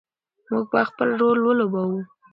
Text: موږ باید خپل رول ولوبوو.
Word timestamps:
موږ 0.49 0.63
باید 0.71 0.89
خپل 0.91 1.09
رول 1.19 1.39
ولوبوو. 1.45 1.99